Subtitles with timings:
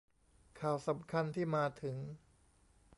[0.59, 1.97] ข่าวสำคัญที่มาถึง